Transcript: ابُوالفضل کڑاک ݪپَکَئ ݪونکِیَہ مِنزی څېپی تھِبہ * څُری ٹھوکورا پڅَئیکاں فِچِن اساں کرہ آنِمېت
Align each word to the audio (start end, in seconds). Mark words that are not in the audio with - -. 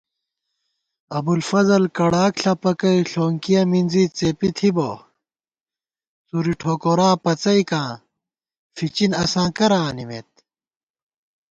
ابُوالفضل 1.17 1.83
کڑاک 1.97 2.33
ݪپَکَئ 2.43 2.97
ݪونکِیَہ 3.11 3.61
مِنزی 3.71 4.03
څېپی 4.17 4.49
تھِبہ 4.57 4.89
* 5.59 6.27
څُری 6.27 6.53
ٹھوکورا 6.59 7.09
پڅَئیکاں 7.23 7.89
فِچِن 8.75 9.11
اساں 9.23 9.49
کرہ 9.57 9.79
آنِمېت 9.87 10.29